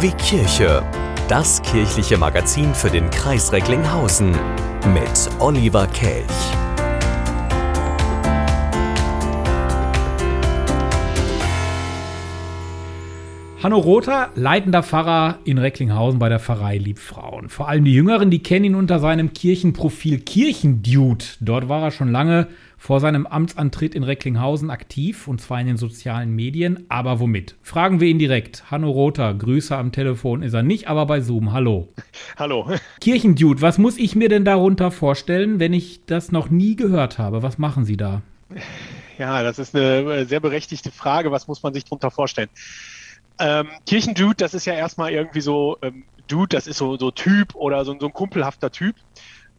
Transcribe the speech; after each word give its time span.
Wie 0.00 0.10
Kirche. 0.12 0.82
Das 1.26 1.62
kirchliche 1.62 2.18
Magazin 2.18 2.74
für 2.74 2.90
den 2.90 3.08
Kreis 3.08 3.50
Recklinghausen 3.50 4.32
mit 4.92 5.30
Oliver 5.38 5.86
Kelch. 5.86 6.26
Hanno 13.62 13.76
Rother, 13.76 14.30
leitender 14.36 14.82
Pfarrer 14.82 15.38
in 15.44 15.58
Recklinghausen 15.58 16.18
bei 16.18 16.30
der 16.30 16.40
Pfarrei 16.40 16.78
Liebfrauen. 16.78 17.50
Vor 17.50 17.68
allem 17.68 17.84
die 17.84 17.92
Jüngeren, 17.92 18.30
die 18.30 18.42
kennen 18.42 18.64
ihn 18.64 18.74
unter 18.74 19.00
seinem 19.00 19.34
Kirchenprofil 19.34 20.20
Kirchendude. 20.20 21.26
Dort 21.40 21.68
war 21.68 21.82
er 21.82 21.90
schon 21.90 22.10
lange 22.10 22.46
vor 22.78 23.00
seinem 23.00 23.26
Amtsantritt 23.26 23.94
in 23.94 24.02
Recklinghausen 24.02 24.70
aktiv, 24.70 25.28
und 25.28 25.42
zwar 25.42 25.60
in 25.60 25.66
den 25.66 25.76
sozialen 25.76 26.34
Medien. 26.34 26.86
Aber 26.88 27.20
womit? 27.20 27.54
Fragen 27.60 28.00
wir 28.00 28.08
ihn 28.08 28.18
direkt. 28.18 28.70
Hanno 28.70 28.88
Rother, 28.88 29.34
Grüße 29.34 29.76
am 29.76 29.92
Telefon 29.92 30.42
ist 30.42 30.54
er 30.54 30.62
nicht, 30.62 30.88
aber 30.88 31.04
bei 31.04 31.20
Zoom. 31.20 31.52
Hallo. 31.52 31.88
Hallo. 32.38 32.66
Kirchendude, 33.02 33.60
was 33.60 33.76
muss 33.76 33.98
ich 33.98 34.16
mir 34.16 34.30
denn 34.30 34.46
darunter 34.46 34.90
vorstellen, 34.90 35.60
wenn 35.60 35.74
ich 35.74 36.06
das 36.06 36.32
noch 36.32 36.48
nie 36.48 36.76
gehört 36.76 37.18
habe? 37.18 37.42
Was 37.42 37.58
machen 37.58 37.84
Sie 37.84 37.98
da? 37.98 38.22
Ja, 39.18 39.42
das 39.42 39.58
ist 39.58 39.76
eine 39.76 40.24
sehr 40.24 40.40
berechtigte 40.40 40.90
Frage. 40.90 41.30
Was 41.30 41.46
muss 41.46 41.62
man 41.62 41.74
sich 41.74 41.84
darunter 41.84 42.10
vorstellen? 42.10 42.48
Ähm, 43.40 43.68
Kirchendude, 43.86 44.36
das 44.36 44.54
ist 44.54 44.66
ja 44.66 44.74
erstmal 44.74 45.12
irgendwie 45.12 45.40
so, 45.40 45.78
ähm, 45.82 46.04
Dude, 46.28 46.54
das 46.54 46.66
ist 46.66 46.78
so, 46.78 46.96
so 46.96 47.10
Typ 47.10 47.54
oder 47.54 47.84
so, 47.84 47.98
so 47.98 48.06
ein 48.06 48.12
kumpelhafter 48.12 48.70
Typ. 48.70 48.94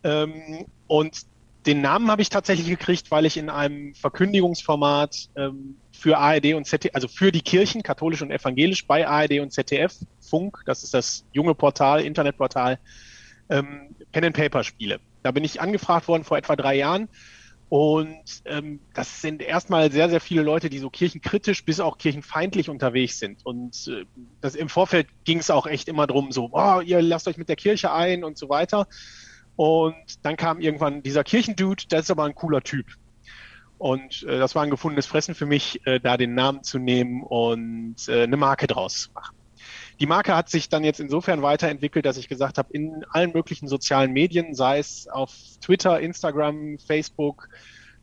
Ähm, 0.04 0.66
und 0.88 1.26
den 1.66 1.82
Namen 1.82 2.10
habe 2.10 2.22
ich 2.22 2.30
tatsächlich 2.30 2.68
gekriegt, 2.68 3.12
weil 3.12 3.26
ich 3.26 3.38
in 3.38 3.50
einem 3.50 3.94
Verkündigungsformat 3.94 5.30
ähm, 5.36 5.76
für 5.92 6.18
ARD 6.18 6.54
und 6.54 6.66
ZDF, 6.66 6.96
also 6.96 7.08
für 7.08 7.32
die 7.32 7.42
Kirchen, 7.42 7.84
katholisch 7.84 8.22
und 8.22 8.32
evangelisch, 8.32 8.88
bei 8.88 9.08
ARD 9.08 9.40
und 9.40 9.52
ZDF, 9.52 9.96
Funk, 10.20 10.64
das 10.66 10.84
ist 10.84 10.94
das 10.94 11.26
junge 11.34 11.54
Portal, 11.54 12.02
Internetportal, 12.02 12.80
ähm, 13.50 13.96
Pen 14.12 14.26
and 14.26 14.36
Paper 14.36 14.64
spiele. 14.64 15.00
Da 15.24 15.32
bin 15.32 15.44
ich 15.44 15.62
angefragt 15.62 16.08
worden 16.08 16.24
vor 16.24 16.38
etwa 16.38 16.56
drei 16.56 16.76
Jahren. 16.76 17.10
Und 17.72 18.44
ähm, 18.44 18.82
das 18.94 19.22
sind 19.22 19.42
erstmal 19.42 19.94
sehr, 19.94 20.10
sehr 20.10 20.20
viele 20.20 20.42
Leute, 20.42 20.70
die 20.70 20.80
so 20.80 20.90
kirchenkritisch 20.90 21.64
bis 21.64 21.80
auch 21.80 21.98
kirchenfeindlich 21.98 22.70
unterwegs 22.70 23.18
sind. 23.18 23.46
Und 23.46 23.88
äh, 23.88 24.04
das, 24.42 24.56
im 24.56 24.68
Vorfeld 24.68 25.08
ging 25.24 25.40
es 25.40 25.50
auch 25.50 25.66
echt 25.68 25.88
immer 25.88 26.06
drum, 26.06 26.34
so, 26.34 26.50
oh, 26.52 26.82
ihr 26.82 27.02
lasst 27.02 27.30
euch 27.30 27.38
mit 27.38 27.48
der 27.48 27.56
Kirche 27.56 27.94
ein 27.94 28.26
und 28.26 28.38
so 28.38 28.50
weiter. 28.50 28.90
Und 29.56 29.96
dann 30.22 30.36
kam 30.36 30.60
irgendwann 30.60 31.02
dieser 31.02 31.24
Kirchendude, 31.24 31.86
der 31.90 32.02
ist 32.02 32.12
aber 32.12 32.26
ein 32.26 32.36
cooler 32.36 32.62
Typ. 32.62 32.88
Und 33.78 34.24
äh, 34.24 34.38
das 34.38 34.54
war 34.54 34.64
ein 34.64 34.70
gefundenes 34.70 35.06
Fressen 35.06 35.34
für 35.34 35.46
mich, 35.46 35.80
äh, 35.88 36.02
da 36.02 36.18
den 36.18 36.36
Namen 36.36 36.66
zu 36.66 36.78
nehmen 36.78 37.24
und 37.24 37.96
äh, 38.10 38.24
eine 38.24 38.36
Marke 38.36 38.68
draus 38.68 39.04
zu 39.04 39.12
machen. 39.14 39.38
Die 40.02 40.08
Marke 40.08 40.36
hat 40.36 40.50
sich 40.50 40.68
dann 40.68 40.84
jetzt 40.84 41.00
insofern 41.00 41.42
weiterentwickelt, 41.42 42.06
dass 42.06 42.18
ich 42.18 42.28
gesagt 42.28 42.58
habe, 42.58 42.74
in 42.74 43.06
allen 43.10 43.32
möglichen 43.32 43.68
sozialen 43.68 44.12
Medien, 44.12 44.54
sei 44.54 44.80
es 44.80 45.08
auf 45.08 45.34
Twitter, 45.62 46.00
Instagram, 46.00 46.78
Facebook 46.80 47.48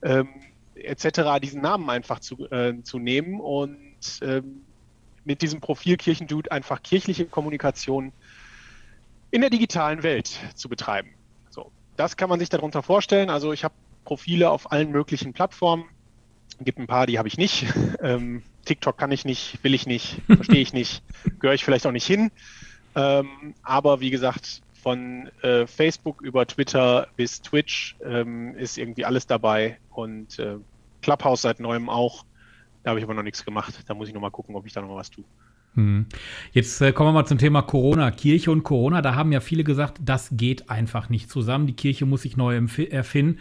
ähm, 0.02 0.28
etc., 0.74 1.40
diesen 1.42 1.60
Namen 1.60 1.90
einfach 1.90 2.20
zu, 2.20 2.48
äh, 2.50 2.82
zu 2.82 2.98
nehmen 2.98 3.40
und 3.40 3.76
ähm, 4.22 4.62
mit 5.24 5.42
diesem 5.42 5.60
Profil 5.60 5.98
Kirchendude 5.98 6.50
einfach 6.50 6.82
kirchliche 6.82 7.26
Kommunikation 7.26 8.12
in 9.30 9.42
der 9.42 9.50
digitalen 9.50 10.02
Welt 10.02 10.38
zu 10.54 10.70
betreiben 10.70 11.10
das 11.98 12.16
kann 12.16 12.30
man 12.30 12.38
sich 12.38 12.48
darunter 12.48 12.82
vorstellen. 12.82 13.28
Also 13.28 13.52
ich 13.52 13.64
habe 13.64 13.74
Profile 14.04 14.50
auf 14.50 14.72
allen 14.72 14.90
möglichen 14.90 15.34
Plattformen. 15.34 15.84
Gibt 16.60 16.78
ein 16.78 16.86
paar, 16.86 17.06
die 17.06 17.18
habe 17.18 17.28
ich 17.28 17.36
nicht. 17.36 17.66
Ähm, 18.00 18.44
TikTok 18.68 18.98
kann 18.98 19.10
ich 19.10 19.24
nicht, 19.24 19.58
will 19.62 19.74
ich 19.74 19.86
nicht, 19.86 20.20
verstehe 20.26 20.60
ich 20.60 20.72
nicht, 20.72 21.02
gehöre 21.40 21.54
ich 21.54 21.64
vielleicht 21.64 21.86
auch 21.86 21.92
nicht 21.92 22.06
hin. 22.06 22.30
Ähm, 22.94 23.54
aber 23.62 24.00
wie 24.00 24.10
gesagt, 24.10 24.60
von 24.82 25.30
äh, 25.42 25.66
Facebook 25.66 26.20
über 26.20 26.46
Twitter 26.46 27.08
bis 27.16 27.40
Twitch 27.40 27.96
ähm, 28.04 28.54
ist 28.56 28.78
irgendwie 28.78 29.04
alles 29.04 29.26
dabei 29.26 29.78
und 29.90 30.38
äh, 30.38 30.56
Clubhouse 31.02 31.42
seit 31.42 31.60
neuem 31.60 31.88
auch. 31.88 32.24
Da 32.82 32.90
habe 32.90 33.00
ich 33.00 33.04
aber 33.04 33.14
noch 33.14 33.22
nichts 33.22 33.44
gemacht. 33.44 33.84
Da 33.86 33.94
muss 33.94 34.08
ich 34.08 34.14
noch 34.14 34.20
mal 34.20 34.30
gucken, 34.30 34.54
ob 34.54 34.66
ich 34.66 34.72
da 34.72 34.80
noch 34.80 34.88
mal 34.88 34.96
was 34.96 35.10
tue. 35.10 35.24
Hm. 35.74 36.06
Jetzt 36.52 36.80
äh, 36.80 36.92
kommen 36.92 37.08
wir 37.08 37.12
mal 37.12 37.26
zum 37.26 37.38
Thema 37.38 37.62
Corona. 37.62 38.10
Kirche 38.10 38.50
und 38.50 38.64
Corona, 38.64 39.00
da 39.00 39.14
haben 39.14 39.32
ja 39.32 39.40
viele 39.40 39.64
gesagt, 39.64 39.98
das 40.02 40.28
geht 40.32 40.70
einfach 40.70 41.08
nicht 41.08 41.30
zusammen. 41.30 41.66
Die 41.66 41.76
Kirche 41.76 42.06
muss 42.06 42.22
sich 42.22 42.36
neu 42.36 42.54
erfinden. 42.90 43.38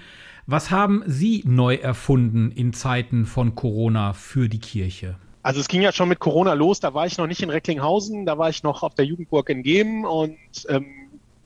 Was 0.50 0.72
haben 0.72 1.04
Sie 1.06 1.44
neu 1.46 1.76
erfunden 1.76 2.52
in 2.52 2.72
Zeiten 2.72 3.26
von 3.26 3.54
Corona 3.54 4.14
für 4.14 4.48
die 4.48 4.60
Kirche? 4.60 5.18
Also 5.44 5.60
es 5.60 5.68
ging 5.68 5.82
ja 5.82 5.92
schon 5.92 6.08
mit 6.08 6.20
Corona 6.20 6.54
los, 6.54 6.80
da 6.80 6.94
war 6.94 7.06
ich 7.06 7.18
noch 7.18 7.28
nicht 7.28 7.44
in 7.44 7.50
Recklinghausen, 7.50 8.26
da 8.26 8.38
war 8.38 8.50
ich 8.50 8.64
noch 8.64 8.82
auf 8.82 8.96
der 8.96 9.04
Jugendburg 9.04 9.50
in 9.50 9.62
Gemen 9.62 10.06
und 10.06 10.38
ähm, 10.70 10.86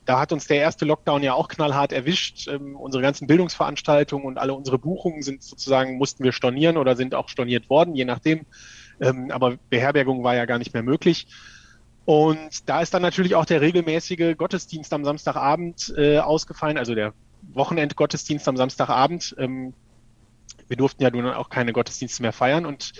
da 0.04 0.20
hat 0.20 0.30
uns 0.30 0.46
der 0.46 0.58
erste 0.58 0.84
Lockdown 0.84 1.24
ja 1.24 1.34
auch 1.34 1.48
knallhart 1.48 1.92
erwischt. 1.92 2.46
Ähm, 2.46 2.76
unsere 2.76 3.02
ganzen 3.02 3.26
Bildungsveranstaltungen 3.26 4.24
und 4.24 4.38
alle 4.38 4.54
unsere 4.54 4.78
Buchungen 4.78 5.22
sind 5.22 5.42
sozusagen, 5.42 5.98
mussten 5.98 6.22
wir 6.22 6.30
stornieren 6.30 6.76
oder 6.76 6.94
sind 6.94 7.16
auch 7.16 7.28
storniert 7.28 7.68
worden, 7.70 7.96
je 7.96 8.04
nachdem. 8.04 8.46
Ähm, 9.00 9.32
aber 9.32 9.56
Beherbergung 9.68 10.22
war 10.22 10.36
ja 10.36 10.44
gar 10.44 10.58
nicht 10.58 10.74
mehr 10.74 10.84
möglich. 10.84 11.26
Und 12.04 12.68
da 12.68 12.80
ist 12.80 12.94
dann 12.94 13.02
natürlich 13.02 13.34
auch 13.34 13.46
der 13.46 13.62
regelmäßige 13.62 14.36
Gottesdienst 14.36 14.92
am 14.92 15.04
Samstagabend 15.04 15.92
äh, 15.96 16.18
ausgefallen, 16.18 16.78
also 16.78 16.94
der 16.94 17.14
Wochenendgottesdienst 17.52 18.48
am 18.48 18.56
Samstagabend. 18.56 19.34
Ähm, 19.38 19.74
wir 20.68 20.76
durften 20.76 21.02
ja 21.02 21.10
nun 21.10 21.26
auch 21.26 21.50
keine 21.50 21.72
Gottesdienste 21.72 22.22
mehr 22.22 22.32
feiern. 22.32 22.66
Und 22.66 22.92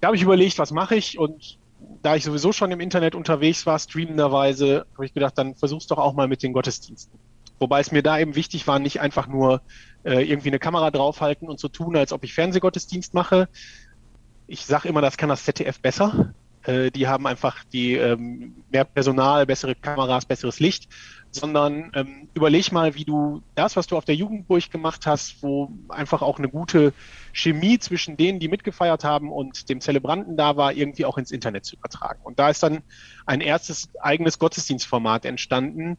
da 0.00 0.08
habe 0.08 0.16
ich 0.16 0.22
überlegt, 0.22 0.58
was 0.58 0.70
mache 0.70 0.96
ich? 0.96 1.18
Und 1.18 1.58
da 2.02 2.16
ich 2.16 2.24
sowieso 2.24 2.52
schon 2.52 2.70
im 2.70 2.80
Internet 2.80 3.14
unterwegs 3.14 3.66
war, 3.66 3.78
streamenderweise, 3.78 4.86
habe 4.94 5.06
ich 5.06 5.14
gedacht, 5.14 5.36
dann 5.36 5.54
versuch's 5.54 5.86
doch 5.86 5.98
auch 5.98 6.14
mal 6.14 6.28
mit 6.28 6.42
den 6.42 6.52
Gottesdiensten. 6.52 7.18
Wobei 7.58 7.80
es 7.80 7.92
mir 7.92 8.02
da 8.02 8.18
eben 8.18 8.34
wichtig 8.34 8.66
war, 8.66 8.78
nicht 8.78 9.00
einfach 9.00 9.26
nur 9.26 9.62
äh, 10.04 10.28
irgendwie 10.28 10.48
eine 10.48 10.58
Kamera 10.58 10.90
draufhalten 10.90 11.48
und 11.48 11.60
so 11.60 11.68
tun, 11.68 11.96
als 11.96 12.12
ob 12.12 12.24
ich 12.24 12.34
Fernsehgottesdienst 12.34 13.14
mache, 13.14 13.48
ich 14.46 14.66
sage 14.66 14.88
immer, 14.88 15.00
das 15.00 15.16
kann 15.16 15.28
das 15.28 15.44
ZDF 15.44 15.80
besser. 15.80 16.34
Äh, 16.64 16.90
die 16.90 17.06
haben 17.06 17.26
einfach 17.26 17.64
die 17.64 17.94
ähm, 17.94 18.64
mehr 18.70 18.84
Personal, 18.84 19.46
bessere 19.46 19.74
Kameras, 19.74 20.26
besseres 20.26 20.60
Licht, 20.60 20.88
sondern 21.30 21.90
ähm, 21.94 22.28
überleg 22.34 22.72
mal, 22.72 22.94
wie 22.94 23.04
du 23.04 23.42
das, 23.54 23.76
was 23.76 23.86
du 23.86 23.96
auf 23.96 24.04
der 24.04 24.14
Jugendburg 24.14 24.70
gemacht 24.70 25.06
hast, 25.06 25.42
wo 25.42 25.72
einfach 25.88 26.22
auch 26.22 26.38
eine 26.38 26.48
gute 26.48 26.92
Chemie 27.32 27.78
zwischen 27.78 28.16
denen, 28.16 28.38
die 28.38 28.48
mitgefeiert 28.48 29.04
haben 29.04 29.30
und 29.30 29.68
dem 29.68 29.80
Zelebranten 29.80 30.36
da 30.36 30.56
war, 30.56 30.72
irgendwie 30.72 31.04
auch 31.04 31.18
ins 31.18 31.30
Internet 31.32 31.64
zu 31.64 31.76
übertragen. 31.76 32.20
Und 32.22 32.38
da 32.38 32.50
ist 32.50 32.62
dann 32.62 32.82
ein 33.26 33.40
erstes 33.40 33.90
eigenes 34.00 34.38
Gottesdienstformat 34.38 35.24
entstanden, 35.24 35.98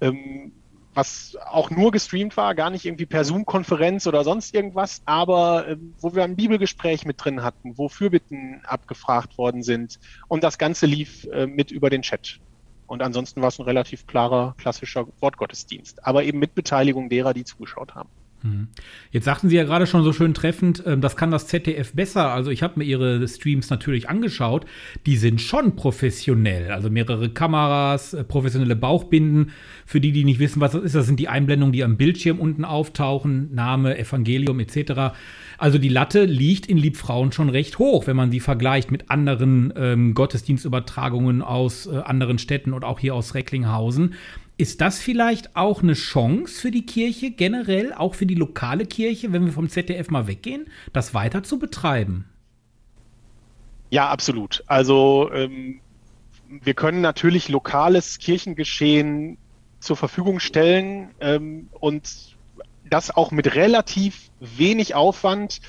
ähm, 0.00 0.52
was 0.98 1.38
auch 1.46 1.70
nur 1.70 1.92
gestreamt 1.92 2.36
war, 2.36 2.56
gar 2.56 2.70
nicht 2.70 2.84
irgendwie 2.84 3.06
per 3.06 3.24
Zoom-Konferenz 3.24 4.08
oder 4.08 4.24
sonst 4.24 4.52
irgendwas, 4.52 5.00
aber 5.04 5.68
äh, 5.68 5.76
wo 6.00 6.12
wir 6.16 6.24
ein 6.24 6.34
Bibelgespräch 6.34 7.04
mit 7.04 7.24
drin 7.24 7.44
hatten, 7.44 7.78
wo 7.78 7.88
Fürbitten 7.88 8.62
abgefragt 8.64 9.38
worden 9.38 9.62
sind 9.62 10.00
und 10.26 10.42
das 10.42 10.58
Ganze 10.58 10.86
lief 10.86 11.24
äh, 11.32 11.46
mit 11.46 11.70
über 11.70 11.88
den 11.88 12.02
Chat. 12.02 12.40
Und 12.86 13.00
ansonsten 13.00 13.40
war 13.42 13.48
es 13.48 13.60
ein 13.60 13.64
relativ 13.64 14.06
klarer, 14.08 14.56
klassischer 14.58 15.06
Wortgottesdienst, 15.20 16.04
aber 16.04 16.24
eben 16.24 16.40
mit 16.40 16.56
Beteiligung 16.56 17.08
derer, 17.08 17.32
die 17.32 17.44
zugeschaut 17.44 17.94
haben. 17.94 18.10
Mhm. 18.42 18.68
Jetzt 19.10 19.24
sagten 19.24 19.48
Sie 19.48 19.56
ja 19.56 19.64
gerade 19.64 19.86
schon 19.86 20.04
so 20.04 20.12
schön 20.12 20.32
treffend, 20.32 20.82
ähm, 20.86 21.00
das 21.00 21.16
kann 21.16 21.30
das 21.30 21.46
ZDF 21.48 21.92
besser. 21.92 22.32
Also 22.32 22.50
ich 22.50 22.62
habe 22.62 22.78
mir 22.78 22.84
Ihre 22.84 23.26
Streams 23.26 23.70
natürlich 23.70 24.08
angeschaut. 24.08 24.64
Die 25.06 25.16
sind 25.16 25.40
schon 25.40 25.74
professionell. 25.74 26.70
Also 26.70 26.90
mehrere 26.90 27.30
Kameras, 27.30 28.14
äh, 28.14 28.24
professionelle 28.24 28.76
Bauchbinden. 28.76 29.50
Für 29.86 30.00
die, 30.00 30.12
die 30.12 30.24
nicht 30.24 30.38
wissen, 30.38 30.60
was 30.60 30.72
das 30.72 30.82
ist, 30.82 30.94
das 30.94 31.06
sind 31.06 31.18
die 31.18 31.28
Einblendungen, 31.28 31.72
die 31.72 31.82
am 31.82 31.96
Bildschirm 31.96 32.38
unten 32.38 32.64
auftauchen. 32.64 33.54
Name, 33.54 33.98
Evangelium 33.98 34.60
etc. 34.60 35.14
Also 35.58 35.78
die 35.78 35.88
Latte 35.88 36.24
liegt 36.24 36.66
in 36.66 36.78
Liebfrauen 36.78 37.32
schon 37.32 37.48
recht 37.48 37.78
hoch, 37.78 38.06
wenn 38.06 38.16
man 38.16 38.30
sie 38.30 38.40
vergleicht 38.40 38.92
mit 38.92 39.10
anderen 39.10 39.72
ähm, 39.76 40.14
Gottesdienstübertragungen 40.14 41.42
aus 41.42 41.86
äh, 41.86 41.96
anderen 41.96 42.38
Städten 42.38 42.72
und 42.72 42.84
auch 42.84 43.00
hier 43.00 43.14
aus 43.14 43.34
Recklinghausen. 43.34 44.14
Ist 44.58 44.80
das 44.80 44.98
vielleicht 44.98 45.54
auch 45.54 45.84
eine 45.84 45.94
Chance 45.94 46.60
für 46.60 46.72
die 46.72 46.84
Kirche 46.84 47.30
generell, 47.30 47.92
auch 47.94 48.16
für 48.16 48.26
die 48.26 48.34
lokale 48.34 48.86
Kirche, 48.86 49.32
wenn 49.32 49.46
wir 49.46 49.52
vom 49.52 49.68
ZDF 49.68 50.10
mal 50.10 50.26
weggehen, 50.26 50.66
das 50.92 51.14
weiter 51.14 51.44
zu 51.44 51.60
betreiben? 51.60 52.24
Ja, 53.88 54.08
absolut. 54.08 54.64
Also 54.66 55.30
ähm, 55.32 55.80
wir 56.48 56.74
können 56.74 57.00
natürlich 57.00 57.48
lokales 57.48 58.18
Kirchengeschehen 58.18 59.38
zur 59.78 59.96
Verfügung 59.96 60.40
stellen 60.40 61.10
ähm, 61.20 61.68
und 61.78 62.36
das 62.90 63.16
auch 63.16 63.30
mit 63.30 63.54
relativ 63.54 64.30
wenig 64.40 64.96
Aufwand. 64.96 65.60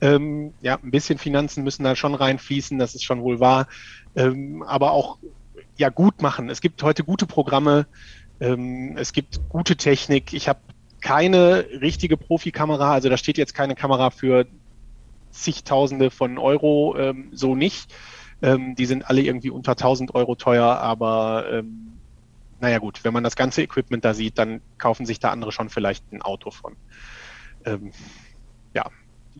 Ähm, 0.00 0.52
ja, 0.60 0.78
ein 0.80 0.92
bisschen 0.92 1.18
Finanzen 1.18 1.64
müssen 1.64 1.82
da 1.82 1.96
schon 1.96 2.14
reinfließen, 2.14 2.78
das 2.78 2.94
ist 2.94 3.02
schon 3.02 3.22
wohl 3.22 3.40
wahr, 3.40 3.66
ähm, 4.14 4.62
aber 4.62 4.92
auch 4.92 5.18
ja 5.78 5.88
gut 5.88 6.22
machen. 6.22 6.48
Es 6.48 6.60
gibt 6.60 6.82
heute 6.84 7.02
gute 7.02 7.26
Programme, 7.26 7.86
ähm, 8.40 8.96
es 8.96 9.12
gibt 9.12 9.48
gute 9.48 9.76
Technik. 9.76 10.32
Ich 10.32 10.48
habe 10.48 10.60
keine 11.00 11.66
richtige 11.80 12.16
Profikamera, 12.16 12.92
also 12.92 13.08
da 13.08 13.16
steht 13.16 13.38
jetzt 13.38 13.54
keine 13.54 13.74
Kamera 13.74 14.10
für 14.10 14.46
zigtausende 15.30 16.10
von 16.10 16.38
Euro, 16.38 16.96
ähm, 16.98 17.28
so 17.32 17.54
nicht. 17.54 17.94
Ähm, 18.42 18.74
die 18.74 18.86
sind 18.86 19.08
alle 19.08 19.22
irgendwie 19.22 19.50
unter 19.50 19.72
1000 19.72 20.14
Euro 20.14 20.34
teuer, 20.34 20.64
aber 20.64 21.46
ähm, 21.50 21.98
naja 22.60 22.78
gut, 22.78 23.04
wenn 23.04 23.12
man 23.12 23.24
das 23.24 23.36
ganze 23.36 23.62
Equipment 23.62 24.04
da 24.04 24.14
sieht, 24.14 24.38
dann 24.38 24.60
kaufen 24.78 25.06
sich 25.06 25.20
da 25.20 25.30
andere 25.30 25.52
schon 25.52 25.68
vielleicht 25.68 26.10
ein 26.12 26.22
Auto 26.22 26.50
von. 26.50 26.76
Ähm, 27.64 27.92
ja, 28.74 28.90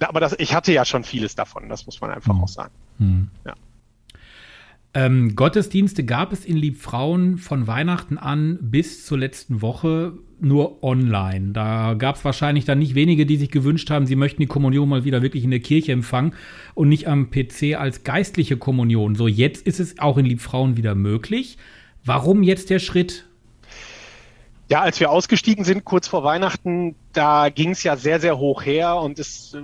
aber 0.01 0.21
das, 0.21 0.35
ich 0.39 0.55
hatte 0.55 0.73
ja 0.73 0.85
schon 0.85 1.05
vieles 1.05 1.35
davon, 1.35 1.69
das 1.69 1.87
muss 1.87 2.01
man 2.01 2.11
einfach 2.11 2.35
mhm. 2.35 2.45
auch 2.45 2.49
sagen. 2.49 2.75
Mhm. 2.99 3.31
Ja. 3.45 3.55
Ähm, 4.97 5.37
Gottesdienste 5.37 6.05
gab 6.05 6.33
es 6.33 6.47
in 6.47 6.57
Liebfrauen 6.57 7.37
von 7.37 7.67
Weihnachten 7.67 8.17
an 8.17 8.59
bis 8.63 9.05
zur 9.05 9.19
letzten 9.19 9.61
Woche 9.61 10.15
nur 10.41 10.83
online. 10.83 11.53
Da 11.53 11.93
gab 11.93 12.17
es 12.17 12.25
wahrscheinlich 12.25 12.65
dann 12.65 12.79
nicht 12.79 12.95
wenige, 12.95 13.27
die 13.27 13.37
sich 13.37 13.51
gewünscht 13.51 13.91
haben, 13.91 14.07
sie 14.07 14.17
möchten 14.17 14.41
die 14.41 14.47
Kommunion 14.47 14.89
mal 14.89 15.05
wieder 15.05 15.21
wirklich 15.21 15.45
in 15.45 15.51
der 15.51 15.61
Kirche 15.61 15.93
empfangen 15.93 16.33
und 16.75 16.89
nicht 16.89 17.09
am 17.09 17.29
PC 17.29 17.77
als 17.79 18.05
geistliche 18.05 18.57
Kommunion. 18.57 19.17
So, 19.17 19.29
jetzt 19.29 19.67
ist 19.67 19.81
es 19.81 19.99
auch 19.99 20.17
in 20.17 20.25
Liebfrauen 20.25 20.79
wieder 20.79 20.95
möglich. 20.95 21.59
Warum 22.03 22.43
jetzt 22.43 22.71
der 22.71 22.79
Schritt? 22.79 23.27
Ja, 24.71 24.81
als 24.81 24.99
wir 24.99 25.11
ausgestiegen 25.11 25.67
sind, 25.67 25.85
kurz 25.85 26.09
vor 26.09 26.25
Weihnachten, 26.25 26.95
da 27.13 27.51
ging 27.51 27.73
es 27.73 27.83
ja 27.83 27.99
sehr, 27.99 28.19
sehr 28.19 28.39
hoch 28.39 28.65
her 28.65 28.97
und 28.97 29.19
es 29.19 29.53
äh, 29.53 29.61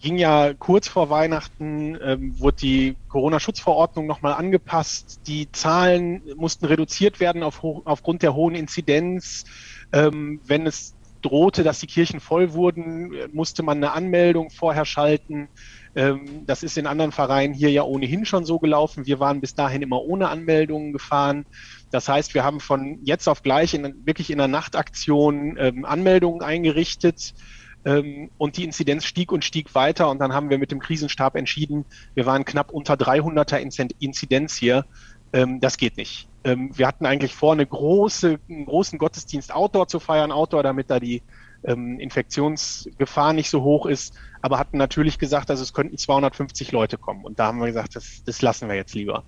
ging 0.00 0.18
ja 0.18 0.54
kurz 0.54 0.88
vor 0.88 1.10
Weihnachten, 1.10 1.98
ähm, 2.02 2.38
wurde 2.38 2.56
die 2.58 2.96
Corona-Schutzverordnung 3.08 4.06
nochmal 4.06 4.34
angepasst. 4.34 5.20
Die 5.26 5.50
Zahlen 5.50 6.22
mussten 6.36 6.66
reduziert 6.66 7.20
werden 7.20 7.42
auf, 7.42 7.62
aufgrund 7.62 8.22
der 8.22 8.34
hohen 8.34 8.54
Inzidenz. 8.54 9.44
Ähm, 9.92 10.40
wenn 10.44 10.66
es 10.66 10.94
drohte, 11.22 11.64
dass 11.64 11.80
die 11.80 11.88
Kirchen 11.88 12.20
voll 12.20 12.52
wurden, 12.52 13.12
musste 13.32 13.62
man 13.62 13.78
eine 13.78 13.92
Anmeldung 13.92 14.50
vorher 14.50 14.84
schalten. 14.84 15.48
Ähm, 15.96 16.44
das 16.46 16.62
ist 16.62 16.78
in 16.78 16.86
anderen 16.86 17.10
Vereinen 17.10 17.54
hier 17.54 17.70
ja 17.70 17.82
ohnehin 17.82 18.24
schon 18.24 18.44
so 18.44 18.60
gelaufen. 18.60 19.06
Wir 19.06 19.18
waren 19.18 19.40
bis 19.40 19.54
dahin 19.54 19.82
immer 19.82 20.00
ohne 20.00 20.28
Anmeldungen 20.28 20.92
gefahren. 20.92 21.44
Das 21.90 22.08
heißt, 22.08 22.34
wir 22.34 22.44
haben 22.44 22.60
von 22.60 23.00
jetzt 23.02 23.28
auf 23.28 23.42
gleich 23.42 23.74
in, 23.74 24.06
wirklich 24.06 24.30
in 24.30 24.38
der 24.38 24.48
Nachtaktion 24.48 25.56
ähm, 25.58 25.84
Anmeldungen 25.84 26.42
eingerichtet 26.42 27.34
ähm, 27.84 28.30
und 28.38 28.56
die 28.56 28.64
Inzidenz 28.64 29.04
stieg 29.04 29.32
und 29.32 29.44
stieg 29.44 29.74
weiter 29.74 30.10
und 30.10 30.18
dann 30.18 30.32
haben 30.32 30.50
wir 30.50 30.58
mit 30.58 30.70
dem 30.70 30.80
Krisenstab 30.80 31.36
entschieden, 31.36 31.84
wir 32.14 32.26
waren 32.26 32.44
knapp 32.44 32.70
unter 32.70 32.94
300er 32.94 33.58
Inzidenz 33.98 34.56
hier. 34.56 34.84
Ähm, 35.32 35.60
das 35.60 35.76
geht 35.76 35.96
nicht. 35.96 36.28
Ähm, 36.44 36.70
wir 36.76 36.86
hatten 36.86 37.06
eigentlich 37.06 37.34
vor, 37.34 37.52
eine 37.52 37.66
große, 37.66 38.38
einen 38.48 38.66
großen 38.66 38.98
Gottesdienst 38.98 39.54
Outdoor 39.54 39.88
zu 39.88 40.00
feiern, 40.00 40.32
Outdoor, 40.32 40.62
damit 40.62 40.90
da 40.90 40.98
die 40.98 41.22
ähm, 41.64 41.98
Infektionsgefahr 42.00 43.32
nicht 43.32 43.50
so 43.50 43.62
hoch 43.62 43.86
ist, 43.86 44.14
aber 44.40 44.58
hatten 44.58 44.78
natürlich 44.78 45.18
gesagt, 45.18 45.50
also 45.50 45.62
es 45.62 45.72
könnten 45.72 45.98
250 45.98 46.72
Leute 46.72 46.98
kommen. 46.98 47.24
Und 47.24 47.38
da 47.38 47.46
haben 47.46 47.58
wir 47.58 47.66
gesagt, 47.66 47.96
das, 47.96 48.22
das 48.24 48.42
lassen 48.42 48.68
wir 48.68 48.76
jetzt 48.76 48.94
lieber. 48.94 49.24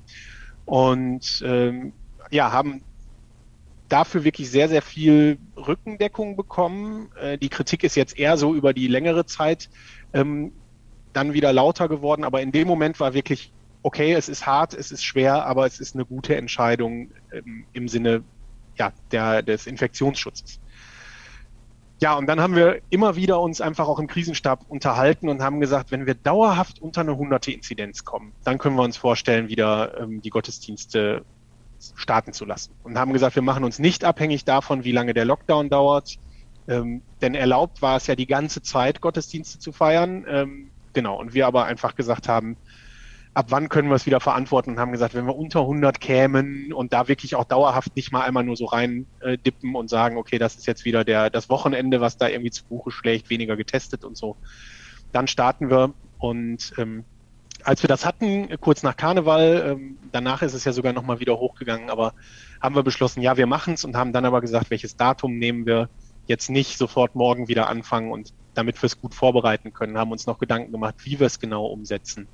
Und 0.64 1.42
ähm, 1.44 1.92
ja, 2.30 2.52
haben 2.52 2.82
dafür 3.90 4.24
wirklich 4.24 4.50
sehr, 4.50 4.68
sehr 4.68 4.82
viel 4.82 5.38
Rückendeckung 5.56 6.36
bekommen. 6.36 7.10
Äh, 7.20 7.36
die 7.36 7.48
Kritik 7.48 7.84
ist 7.84 7.96
jetzt 7.96 8.18
eher 8.18 8.36
so 8.38 8.54
über 8.54 8.72
die 8.72 8.86
längere 8.86 9.26
Zeit 9.26 9.68
ähm, 10.12 10.52
dann 11.12 11.32
wieder 11.32 11.52
lauter 11.52 11.88
geworden, 11.88 12.24
aber 12.24 12.40
in 12.40 12.52
dem 12.52 12.68
Moment 12.68 13.00
war 13.00 13.14
wirklich, 13.14 13.52
okay, 13.82 14.12
es 14.14 14.28
ist 14.28 14.46
hart, 14.46 14.74
es 14.74 14.92
ist 14.92 15.04
schwer, 15.04 15.44
aber 15.46 15.66
es 15.66 15.80
ist 15.80 15.94
eine 15.94 16.04
gute 16.04 16.36
Entscheidung 16.36 17.10
ähm, 17.32 17.64
im 17.72 17.88
Sinne 17.88 18.22
ja, 18.76 18.92
der, 19.10 19.42
des 19.42 19.66
Infektionsschutzes. 19.66 20.60
Ja, 22.00 22.14
und 22.14 22.26
dann 22.26 22.40
haben 22.40 22.56
wir 22.56 22.80
immer 22.88 23.16
wieder 23.16 23.40
uns 23.40 23.60
einfach 23.60 23.86
auch 23.86 23.98
im 23.98 24.06
Krisenstab 24.06 24.64
unterhalten 24.68 25.28
und 25.28 25.42
haben 25.42 25.60
gesagt, 25.60 25.90
wenn 25.90 26.06
wir 26.06 26.14
dauerhaft 26.14 26.80
unter 26.80 27.02
eine 27.02 27.16
hunderte 27.16 27.52
Inzidenz 27.52 28.04
kommen, 28.04 28.32
dann 28.42 28.56
können 28.56 28.76
wir 28.76 28.82
uns 28.82 28.96
vorstellen, 28.96 29.48
wieder 29.48 30.00
ähm, 30.00 30.22
die 30.22 30.30
Gottesdienste 30.30 31.24
starten 31.94 32.32
zu 32.32 32.44
lassen. 32.44 32.72
Und 32.82 32.98
haben 32.98 33.12
gesagt, 33.12 33.34
wir 33.34 33.42
machen 33.42 33.64
uns 33.64 33.78
nicht 33.78 34.04
abhängig 34.04 34.44
davon, 34.44 34.84
wie 34.84 34.92
lange 34.92 35.14
der 35.14 35.24
Lockdown 35.24 35.70
dauert. 35.70 36.18
Ähm, 36.68 37.02
denn 37.20 37.34
erlaubt 37.34 37.82
war 37.82 37.96
es 37.96 38.06
ja 38.06 38.14
die 38.14 38.26
ganze 38.26 38.62
Zeit, 38.62 39.00
Gottesdienste 39.00 39.58
zu 39.58 39.72
feiern. 39.72 40.24
Ähm, 40.28 40.70
genau. 40.92 41.18
Und 41.18 41.34
wir 41.34 41.46
aber 41.46 41.64
einfach 41.64 41.94
gesagt 41.94 42.28
haben, 42.28 42.56
ab 43.32 43.46
wann 43.50 43.68
können 43.68 43.88
wir 43.88 43.94
es 43.94 44.06
wieder 44.06 44.20
verantworten 44.20 44.70
und 44.70 44.78
haben 44.78 44.92
gesagt, 44.92 45.14
wenn 45.14 45.26
wir 45.26 45.36
unter 45.36 45.60
100 45.60 46.00
kämen 46.00 46.72
und 46.72 46.92
da 46.92 47.08
wirklich 47.08 47.36
auch 47.36 47.44
dauerhaft 47.44 47.94
nicht 47.94 48.12
mal 48.12 48.22
einmal 48.22 48.44
nur 48.44 48.56
so 48.56 48.64
rein 48.66 49.06
äh, 49.20 49.38
dippen 49.38 49.74
und 49.76 49.88
sagen, 49.88 50.16
okay, 50.16 50.38
das 50.38 50.56
ist 50.56 50.66
jetzt 50.66 50.84
wieder 50.84 51.04
der, 51.04 51.30
das 51.30 51.48
Wochenende, 51.48 52.00
was 52.00 52.16
da 52.16 52.28
irgendwie 52.28 52.50
zu 52.50 52.64
Buche 52.64 52.90
schlägt, 52.90 53.30
weniger 53.30 53.56
getestet 53.56 54.04
und 54.04 54.16
so, 54.16 54.36
dann 55.12 55.28
starten 55.28 55.70
wir 55.70 55.94
und 56.18 56.72
ähm, 56.76 57.04
als 57.64 57.82
wir 57.82 57.88
das 57.88 58.04
hatten, 58.04 58.48
kurz 58.60 58.82
nach 58.82 58.96
Karneval, 58.96 59.72
ähm, 59.72 59.98
danach 60.12 60.42
ist 60.42 60.54
es 60.54 60.64
ja 60.64 60.72
sogar 60.72 60.92
nochmal 60.92 61.20
wieder 61.20 61.38
hochgegangen, 61.38 61.90
aber 61.90 62.14
haben 62.60 62.74
wir 62.74 62.82
beschlossen, 62.82 63.22
ja, 63.22 63.36
wir 63.36 63.46
machen 63.46 63.74
es 63.74 63.84
und 63.84 63.96
haben 63.96 64.12
dann 64.12 64.24
aber 64.24 64.40
gesagt, 64.40 64.70
welches 64.70 64.96
Datum 64.96 65.38
nehmen 65.38 65.66
wir 65.66 65.88
jetzt 66.26 66.50
nicht 66.50 66.78
sofort 66.78 67.14
morgen 67.14 67.48
wieder 67.48 67.68
anfangen 67.68 68.12
und 68.12 68.32
damit 68.54 68.80
wir 68.82 68.86
es 68.86 69.00
gut 69.00 69.14
vorbereiten 69.14 69.72
können, 69.72 69.98
haben 69.98 70.12
uns 70.12 70.26
noch 70.26 70.38
Gedanken 70.38 70.72
gemacht, 70.72 70.96
wie 71.04 71.18
wir 71.18 71.26
es 71.26 71.38
genau 71.38 71.66
umsetzen. 71.66 72.28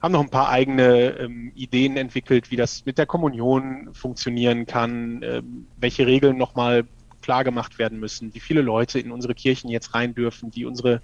Haben 0.00 0.12
noch 0.12 0.22
ein 0.22 0.30
paar 0.30 0.48
eigene 0.48 1.18
ähm, 1.18 1.52
Ideen 1.54 1.96
entwickelt, 1.96 2.50
wie 2.50 2.56
das 2.56 2.84
mit 2.86 2.98
der 2.98 3.06
Kommunion 3.06 3.90
funktionieren 3.92 4.66
kann, 4.66 5.22
ähm, 5.22 5.66
welche 5.76 6.06
Regeln 6.06 6.36
nochmal 6.36 6.84
klar 7.20 7.42
gemacht 7.44 7.78
werden 7.78 7.98
müssen, 7.98 8.32
wie 8.34 8.40
viele 8.40 8.62
Leute 8.62 9.00
in 9.00 9.10
unsere 9.10 9.34
Kirchen 9.34 9.68
jetzt 9.68 9.94
rein 9.94 10.14
dürfen, 10.14 10.54
wie 10.54 10.64
unsere 10.64 11.02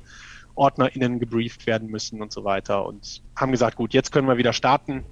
OrdnerInnen 0.54 1.18
gebrieft 1.18 1.66
werden 1.66 1.88
müssen 1.88 2.22
und 2.22 2.32
so 2.32 2.44
weiter 2.44 2.86
und 2.86 3.22
haben 3.36 3.52
gesagt, 3.52 3.76
gut, 3.76 3.94
jetzt 3.94 4.12
können 4.12 4.28
wir 4.28 4.36
wieder 4.36 4.52
starten. 4.52 5.04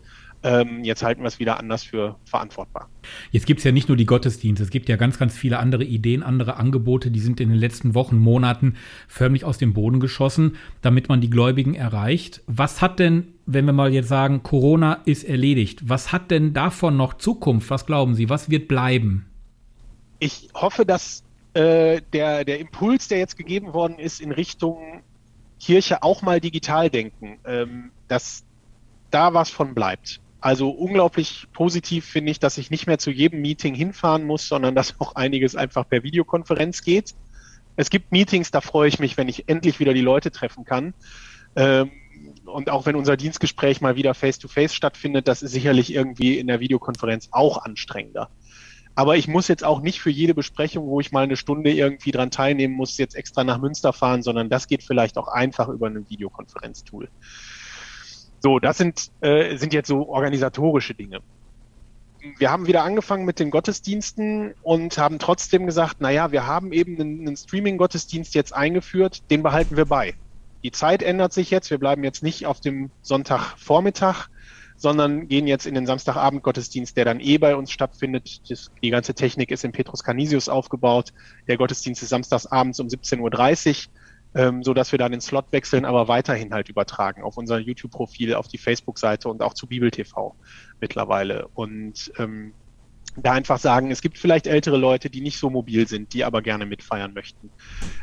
Ähm, 0.44 0.82
jetzt 0.82 1.04
halten 1.04 1.22
wir 1.22 1.28
es 1.28 1.38
wieder 1.38 1.60
anders 1.60 1.84
für 1.84 2.16
verantwortbar. 2.24 2.88
Jetzt 3.30 3.46
gibt 3.46 3.58
es 3.58 3.64
ja 3.64 3.70
nicht 3.70 3.86
nur 3.86 3.96
die 3.96 4.06
Gottesdienste, 4.06 4.64
es 4.64 4.70
gibt 4.70 4.88
ja 4.88 4.96
ganz, 4.96 5.18
ganz 5.18 5.36
viele 5.36 5.60
andere 5.60 5.84
Ideen, 5.84 6.24
andere 6.24 6.56
Angebote, 6.56 7.12
die 7.12 7.20
sind 7.20 7.40
in 7.40 7.48
den 7.48 7.58
letzten 7.58 7.94
Wochen, 7.94 8.18
Monaten 8.18 8.74
förmlich 9.06 9.44
aus 9.44 9.58
dem 9.58 9.72
Boden 9.72 10.00
geschossen, 10.00 10.56
damit 10.80 11.08
man 11.08 11.20
die 11.20 11.30
Gläubigen 11.30 11.74
erreicht. 11.74 12.42
Was 12.48 12.82
hat 12.82 12.98
denn, 12.98 13.28
wenn 13.46 13.66
wir 13.66 13.72
mal 13.72 13.92
jetzt 13.92 14.08
sagen, 14.08 14.42
Corona 14.42 14.94
ist 15.04 15.22
erledigt, 15.22 15.88
was 15.88 16.10
hat 16.10 16.32
denn 16.32 16.52
davon 16.52 16.96
noch 16.96 17.14
Zukunft? 17.14 17.70
Was 17.70 17.86
glauben 17.86 18.14
Sie, 18.16 18.28
was 18.28 18.50
wird 18.50 18.66
bleiben? 18.66 19.26
Ich 20.18 20.48
hoffe, 20.54 20.84
dass 20.84 21.22
äh, 21.54 22.00
der, 22.12 22.44
der 22.44 22.58
Impuls, 22.58 23.06
der 23.08 23.18
jetzt 23.18 23.36
gegeben 23.36 23.74
worden 23.74 23.98
ist 23.98 24.20
in 24.20 24.32
Richtung 24.32 25.02
Kirche 25.62 26.02
auch 26.02 26.22
mal 26.22 26.40
digital 26.40 26.90
denken, 26.90 27.38
ähm, 27.46 27.92
dass 28.08 28.44
da 29.10 29.32
was 29.32 29.48
von 29.50 29.74
bleibt. 29.74 30.20
Also 30.40 30.70
unglaublich 30.70 31.46
positiv 31.52 32.04
finde 32.04 32.32
ich, 32.32 32.40
dass 32.40 32.58
ich 32.58 32.70
nicht 32.70 32.88
mehr 32.88 32.98
zu 32.98 33.12
jedem 33.12 33.40
Meeting 33.42 33.74
hinfahren 33.74 34.24
muss, 34.24 34.48
sondern 34.48 34.74
dass 34.74 34.98
auch 34.98 35.14
einiges 35.14 35.54
einfach 35.54 35.88
per 35.88 36.02
Videokonferenz 36.02 36.82
geht. 36.82 37.14
Es 37.76 37.90
gibt 37.90 38.10
Meetings, 38.10 38.50
da 38.50 38.60
freue 38.60 38.88
ich 38.88 38.98
mich, 38.98 39.16
wenn 39.16 39.28
ich 39.28 39.48
endlich 39.48 39.78
wieder 39.78 39.94
die 39.94 40.00
Leute 40.00 40.32
treffen 40.32 40.64
kann. 40.64 40.94
Ähm, 41.54 41.92
und 42.44 42.68
auch 42.68 42.84
wenn 42.86 42.96
unser 42.96 43.16
Dienstgespräch 43.16 43.80
mal 43.80 43.94
wieder 43.94 44.14
face-to-face 44.14 44.72
-face 44.72 44.74
stattfindet, 44.74 45.28
das 45.28 45.42
ist 45.42 45.52
sicherlich 45.52 45.94
irgendwie 45.94 46.38
in 46.38 46.48
der 46.48 46.58
Videokonferenz 46.58 47.28
auch 47.30 47.58
anstrengender. 47.58 48.30
Aber 48.94 49.16
ich 49.16 49.26
muss 49.26 49.48
jetzt 49.48 49.64
auch 49.64 49.80
nicht 49.80 50.00
für 50.00 50.10
jede 50.10 50.34
Besprechung, 50.34 50.86
wo 50.86 51.00
ich 51.00 51.12
mal 51.12 51.24
eine 51.24 51.36
Stunde 51.36 51.72
irgendwie 51.72 52.10
dran 52.10 52.30
teilnehmen 52.30 52.74
muss, 52.74 52.98
jetzt 52.98 53.14
extra 53.14 53.42
nach 53.42 53.58
Münster 53.58 53.92
fahren, 53.92 54.22
sondern 54.22 54.50
das 54.50 54.66
geht 54.66 54.82
vielleicht 54.82 55.16
auch 55.16 55.28
einfach 55.28 55.68
über 55.68 55.86
ein 55.86 56.08
Videokonferenztool. 56.10 57.08
So, 58.40 58.58
das 58.58 58.76
sind, 58.76 59.10
äh, 59.20 59.56
sind 59.56 59.72
jetzt 59.72 59.88
so 59.88 60.08
organisatorische 60.08 60.94
Dinge. 60.94 61.20
Wir 62.38 62.50
haben 62.50 62.66
wieder 62.66 62.84
angefangen 62.84 63.24
mit 63.24 63.38
den 63.38 63.50
Gottesdiensten 63.50 64.54
und 64.62 64.98
haben 64.98 65.18
trotzdem 65.18 65.66
gesagt, 65.66 66.00
naja, 66.00 66.30
wir 66.30 66.46
haben 66.46 66.72
eben 66.72 67.00
einen, 67.00 67.26
einen 67.26 67.36
Streaming-Gottesdienst 67.36 68.34
jetzt 68.34 68.54
eingeführt, 68.54 69.30
den 69.30 69.42
behalten 69.42 69.76
wir 69.76 69.86
bei. 69.86 70.14
Die 70.62 70.70
Zeit 70.70 71.02
ändert 71.02 71.32
sich 71.32 71.50
jetzt, 71.50 71.70
wir 71.70 71.78
bleiben 71.78 72.04
jetzt 72.04 72.22
nicht 72.22 72.46
auf 72.46 72.60
dem 72.60 72.90
Sonntagvormittag, 73.00 74.28
sondern 74.82 75.28
gehen 75.28 75.46
jetzt 75.46 75.64
in 75.64 75.74
den 75.74 75.86
Samstagabend-Gottesdienst, 75.86 76.96
der 76.96 77.04
dann 77.04 77.20
eh 77.20 77.38
bei 77.38 77.54
uns 77.54 77.70
stattfindet. 77.70 78.50
Das, 78.50 78.70
die 78.82 78.90
ganze 78.90 79.14
Technik 79.14 79.52
ist 79.52 79.64
in 79.64 79.70
Petrus 79.70 80.02
Canisius 80.02 80.48
aufgebaut. 80.48 81.12
Der 81.46 81.56
Gottesdienst 81.56 82.02
ist 82.02 82.08
samstagsabends 82.08 82.80
um 82.80 82.88
17.30 82.88 83.86
Uhr, 83.86 83.92
ähm, 84.34 84.62
so 84.64 84.74
dass 84.74 84.90
wir 84.90 84.98
dann 84.98 85.12
den 85.12 85.20
Slot 85.20 85.46
wechseln, 85.52 85.84
aber 85.84 86.08
weiterhin 86.08 86.52
halt 86.52 86.68
übertragen 86.68 87.22
auf 87.22 87.36
unser 87.36 87.58
YouTube-Profil, 87.58 88.34
auf 88.34 88.48
die 88.48 88.58
Facebook-Seite 88.58 89.28
und 89.28 89.40
auch 89.40 89.54
zu 89.54 89.68
Bibel 89.68 89.90
TV 89.92 90.34
mittlerweile. 90.80 91.46
Und 91.54 92.12
ähm, 92.18 92.52
da 93.16 93.32
einfach 93.32 93.58
sagen, 93.58 93.90
es 93.92 94.00
gibt 94.00 94.18
vielleicht 94.18 94.48
ältere 94.48 94.78
Leute, 94.78 95.10
die 95.10 95.20
nicht 95.20 95.38
so 95.38 95.48
mobil 95.48 95.86
sind, 95.86 96.12
die 96.12 96.24
aber 96.24 96.42
gerne 96.42 96.66
mitfeiern 96.66 97.12
möchten. 97.14 97.50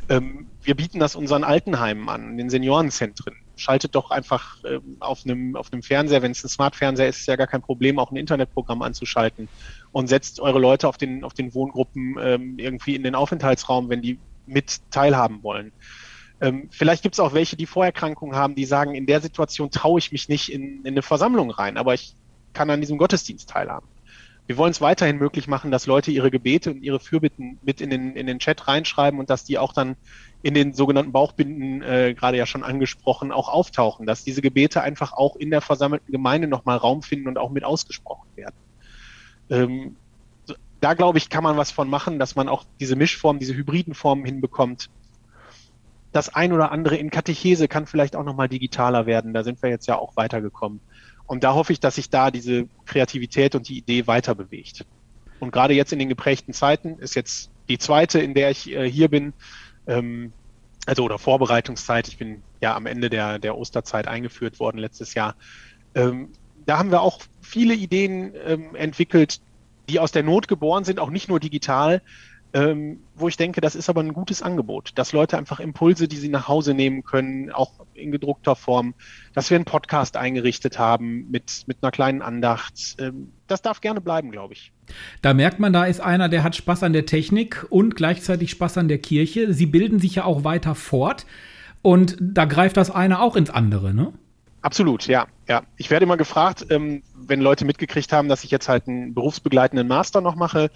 Ähm, 0.07 0.47
wir 0.63 0.75
bieten 0.75 0.99
das 0.99 1.15
unseren 1.15 1.43
Altenheimen 1.43 2.07
an, 2.07 2.37
den 2.37 2.49
Seniorenzentren 2.49 3.35
schaltet 3.59 3.95
doch 3.95 4.11
einfach 4.11 4.57
ähm, 4.65 4.97
auf, 4.99 5.25
einem, 5.25 5.55
auf 5.55 5.71
einem 5.71 5.83
Fernseher, 5.83 6.21
wenn 6.21 6.31
es 6.31 6.43
ein 6.43 6.49
Smart-Fernseher 6.49 7.07
ist, 7.07 7.19
ist 7.19 7.27
ja 7.27 7.35
gar 7.35 7.47
kein 7.47 7.61
Problem, 7.61 7.99
auch 7.99 8.11
ein 8.11 8.15
Internetprogramm 8.15 8.81
anzuschalten 8.81 9.47
und 9.91 10.07
setzt 10.07 10.39
eure 10.39 10.59
Leute 10.59 10.87
auf 10.87 10.97
den, 10.97 11.23
auf 11.23 11.33
den 11.33 11.53
Wohngruppen 11.53 12.17
ähm, 12.19 12.57
irgendwie 12.57 12.95
in 12.95 13.03
den 13.03 13.15
Aufenthaltsraum, 13.15 13.89
wenn 13.89 14.01
die 14.01 14.19
mit 14.45 14.79
teilhaben 14.91 15.43
wollen. 15.43 15.71
Ähm, 16.41 16.69
vielleicht 16.71 17.03
gibt 17.03 17.15
es 17.15 17.19
auch 17.19 17.33
welche, 17.33 17.57
die 17.57 17.65
Vorerkrankungen 17.65 18.35
haben, 18.35 18.55
die 18.55 18.65
sagen, 18.65 18.95
in 18.95 19.05
der 19.05 19.21
Situation 19.21 19.71
traue 19.71 19.99
ich 19.99 20.11
mich 20.11 20.29
nicht 20.29 20.51
in, 20.51 20.79
in 20.81 20.87
eine 20.87 21.01
Versammlung 21.01 21.51
rein, 21.51 21.77
aber 21.77 21.93
ich 21.93 22.15
kann 22.53 22.69
an 22.69 22.81
diesem 22.81 22.97
Gottesdienst 22.97 23.49
teilhaben. 23.49 23.87
Wir 24.49 24.57
wollen 24.57 24.71
es 24.71 24.81
weiterhin 24.81 25.19
möglich 25.19 25.47
machen, 25.47 25.69
dass 25.69 25.85
Leute 25.85 26.09
ihre 26.09 26.31
Gebete 26.31 26.71
und 26.71 26.81
ihre 26.81 26.99
Fürbitten 26.99 27.59
mit 27.61 27.81
in 27.81 27.91
den, 27.91 28.15
in 28.15 28.25
den 28.25 28.39
Chat 28.39 28.67
reinschreiben 28.67 29.19
und 29.19 29.29
dass 29.29 29.43
die 29.43 29.59
auch 29.59 29.73
dann 29.73 29.95
in 30.41 30.55
den 30.55 30.73
sogenannten 30.73 31.11
Bauchbinden, 31.11 31.83
äh, 31.83 32.15
gerade 32.15 32.35
ja 32.35 32.47
schon 32.47 32.63
angesprochen, 32.63 33.31
auch 33.31 33.47
auftauchen, 33.47 34.07
dass 34.07 34.23
diese 34.23 34.41
Gebete 34.41 34.81
einfach 34.81 35.13
auch 35.13 35.35
in 35.35 35.51
der 35.51 35.61
versammelten 35.61 36.11
Gemeinde 36.11 36.47
nochmal 36.47 36.77
Raum 36.77 37.03
finden 37.03 37.27
und 37.27 37.37
auch 37.37 37.51
mit 37.51 37.63
ausgesprochen 37.63 38.27
werden. 38.35 38.55
Ähm, 39.51 39.97
da 40.81 40.95
glaube 40.95 41.19
ich, 41.19 41.29
kann 41.29 41.43
man 41.43 41.55
was 41.55 41.69
von 41.69 41.87
machen, 41.87 42.17
dass 42.17 42.35
man 42.35 42.49
auch 42.49 42.65
diese 42.79 42.95
Mischform, 42.95 43.37
diese 43.37 43.53
hybriden 43.53 43.93
Formen 43.93 44.25
hinbekommt. 44.25 44.89
Das 46.11 46.33
ein 46.33 46.53
oder 46.53 46.71
andere 46.71 46.95
in 46.95 47.11
Katechese 47.11 47.67
kann 47.67 47.85
vielleicht 47.85 48.15
auch 48.15 48.23
nochmal 48.23 48.49
digitaler 48.49 49.05
werden. 49.05 49.31
Da 49.31 49.43
sind 49.43 49.61
wir 49.61 49.69
jetzt 49.69 49.87
ja 49.87 49.99
auch 49.99 50.17
weitergekommen. 50.17 50.79
Und 51.29 51.43
da 51.43 51.53
hoffe 51.53 51.73
ich, 51.73 51.79
dass 51.79 51.93
sich 51.93 52.09
da 52.09 52.31
diese 52.31 52.67
Kreativität 52.87 53.53
und 53.53 53.69
die 53.69 53.77
Idee 53.77 54.07
weiter 54.07 54.33
bewegt. 54.33 54.83
Und 55.39 55.51
gerade 55.51 55.75
jetzt 55.75 55.93
in 55.93 55.99
den 55.99 56.09
geprägten 56.09 56.53
Zeiten 56.53 56.97
ist 56.97 57.13
jetzt 57.13 57.51
die 57.69 57.77
zweite, 57.77 58.19
in 58.19 58.33
der 58.33 58.49
ich 58.49 58.71
äh, 58.71 58.89
hier 58.89 59.09
bin, 59.09 59.33
ähm, 59.85 60.33
also 60.87 61.03
oder 61.03 61.19
Vorbereitungszeit. 61.19 62.07
Ich 62.07 62.17
bin 62.17 62.41
ja 62.61 62.75
am 62.75 62.87
Ende 62.87 63.11
der, 63.11 63.37
der 63.37 63.55
Osterzeit 63.55 64.07
eingeführt 64.07 64.59
worden 64.59 64.79
letztes 64.79 65.13
Jahr. 65.13 65.35
Ähm, 65.93 66.29
da 66.65 66.79
haben 66.79 66.89
wir 66.89 67.03
auch 67.03 67.19
viele 67.41 67.75
Ideen 67.75 68.33
ähm, 68.47 68.73
entwickelt, 68.73 69.39
die 69.87 69.99
aus 69.99 70.11
der 70.11 70.23
Not 70.23 70.47
geboren 70.47 70.83
sind, 70.83 70.99
auch 70.99 71.11
nicht 71.11 71.29
nur 71.29 71.39
digital, 71.39 72.01
ähm, 72.53 72.99
wo 73.15 73.27
ich 73.27 73.37
denke, 73.37 73.61
das 73.61 73.75
ist 73.75 73.89
aber 73.89 74.01
ein 74.01 74.13
gutes 74.13 74.41
Angebot, 74.41 74.91
dass 74.95 75.11
Leute 75.11 75.37
einfach 75.37 75.59
Impulse, 75.59 76.07
die 76.07 76.17
sie 76.17 76.29
nach 76.29 76.47
Hause 76.47 76.73
nehmen 76.73 77.03
können, 77.03 77.51
auch 77.51 77.71
in 77.93 78.11
gedruckter 78.11 78.55
Form, 78.55 78.95
dass 79.33 79.49
wir 79.49 79.55
einen 79.55 79.65
Podcast 79.65 80.17
eingerichtet 80.17 80.79
haben 80.79 81.29
mit, 81.29 81.63
mit 81.67 81.77
einer 81.81 81.91
kleinen 81.91 82.21
Andacht. 82.21 82.95
Ähm, 82.99 83.31
das 83.47 83.61
darf 83.61 83.81
gerne 83.81 84.01
bleiben, 84.01 84.31
glaube 84.31 84.53
ich. 84.53 84.71
Da 85.21 85.33
merkt 85.33 85.59
man, 85.59 85.73
da 85.73 85.85
ist 85.85 85.99
einer, 86.01 86.29
der 86.29 86.43
hat 86.43 86.55
Spaß 86.55 86.83
an 86.83 86.93
der 86.93 87.05
Technik 87.05 87.65
und 87.69 87.95
gleichzeitig 87.95 88.49
Spaß 88.51 88.79
an 88.79 88.87
der 88.87 88.99
Kirche. 88.99 89.53
Sie 89.53 89.67
bilden 89.67 89.99
sich 89.99 90.15
ja 90.15 90.25
auch 90.25 90.43
weiter 90.43 90.73
fort 90.73 91.25
und 91.81 92.17
da 92.19 92.45
greift 92.45 92.77
das 92.77 92.89
eine 92.89 93.21
auch 93.21 93.35
ins 93.35 93.49
andere, 93.49 93.93
ne? 93.93 94.13
Absolut, 94.61 95.07
ja, 95.07 95.27
ja. 95.47 95.63
Ich 95.77 95.89
werde 95.89 96.03
immer 96.03 96.17
gefragt, 96.17 96.65
ähm, 96.69 97.01
wenn 97.29 97.41
Leute 97.41 97.65
mitgekriegt 97.65 98.11
haben, 98.11 98.27
dass 98.27 98.43
ich 98.43 98.51
jetzt 98.51 98.67
halt 98.67 98.87
einen 98.87 99.13
berufsbegleitenden 99.13 99.87
Master 99.87 100.21
noch 100.21 100.35
mache, 100.35 100.69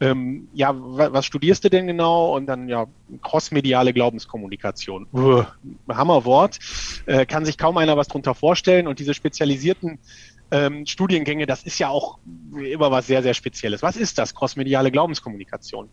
ähm, 0.00 0.48
ja, 0.52 0.72
was 0.74 1.26
studierst 1.26 1.64
du 1.64 1.70
denn 1.70 1.86
genau? 1.86 2.36
Und 2.36 2.46
dann 2.46 2.68
ja, 2.68 2.86
crossmediale 3.22 3.92
Glaubenskommunikation. 3.92 5.08
Uah, 5.12 5.52
Hammerwort. 5.88 6.58
Äh, 7.06 7.26
kann 7.26 7.44
sich 7.44 7.58
kaum 7.58 7.76
einer 7.78 7.96
was 7.96 8.08
drunter 8.08 8.34
vorstellen. 8.34 8.86
Und 8.86 9.00
diese 9.00 9.14
spezialisierten 9.14 9.98
ähm, 10.50 10.86
Studiengänge, 10.86 11.46
das 11.46 11.64
ist 11.64 11.78
ja 11.78 11.88
auch 11.88 12.18
immer 12.54 12.90
was 12.90 13.06
sehr, 13.06 13.22
sehr 13.22 13.34
Spezielles. 13.34 13.82
Was 13.82 13.96
ist 13.96 14.18
das, 14.18 14.34
crossmediale 14.34 14.92
Glaubenskommunikation? 14.92 15.88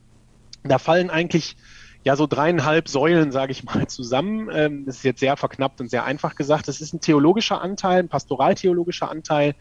Da 0.63 0.77
fallen 0.77 1.10
eigentlich 1.10 1.55
ja 2.03 2.15
so 2.15 2.27
dreieinhalb 2.27 2.88
Säulen, 2.88 3.31
sage 3.31 3.51
ich 3.51 3.63
mal, 3.63 3.88
zusammen. 3.88 4.50
Ähm, 4.53 4.86
das 4.86 4.98
ist 4.98 5.03
jetzt 5.03 5.19
sehr 5.19 5.36
verknappt 5.36 5.81
und 5.81 5.89
sehr 5.89 6.05
einfach 6.05 6.36
gesagt. 6.36 6.67
Das 6.67 6.79
ist 6.79 6.93
ein 6.93 7.01
theologischer 7.01 7.60
Anteil, 7.62 8.00
ein 8.00 8.07
pastoraltheologischer 8.07 9.10
Anteil, 9.10 9.55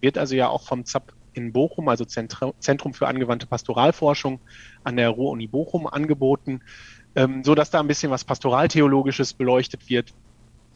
wird 0.00 0.18
also 0.18 0.34
ja 0.34 0.48
auch 0.48 0.66
vom 0.66 0.84
ZAP 0.84 1.12
in 1.32 1.52
Bochum, 1.52 1.88
also 1.88 2.04
Zentrum 2.04 2.94
für 2.94 3.06
angewandte 3.06 3.46
Pastoralforschung 3.46 4.40
an 4.84 4.96
der 4.96 5.10
Ruhr-Uni 5.10 5.46
Bochum 5.46 5.86
angeboten, 5.86 6.60
ähm, 7.14 7.44
so 7.44 7.54
dass 7.54 7.70
da 7.70 7.80
ein 7.80 7.88
bisschen 7.88 8.10
was 8.10 8.24
Pastoraltheologisches 8.24 9.34
beleuchtet 9.34 9.88
wird. 9.88 10.12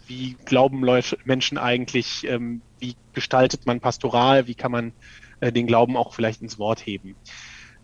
Wie 0.06 0.36
glauben 0.44 0.84
Menschen 1.24 1.58
eigentlich? 1.58 2.26
Ähm, 2.28 2.60
wie 2.78 2.94
gestaltet 3.12 3.66
man 3.66 3.80
Pastoral? 3.80 4.46
Wie 4.46 4.54
kann 4.54 4.70
man 4.70 4.92
äh, 5.40 5.50
den 5.50 5.66
Glauben 5.66 5.96
auch 5.96 6.14
vielleicht 6.14 6.42
ins 6.42 6.58
Wort 6.58 6.84
heben? 6.84 7.16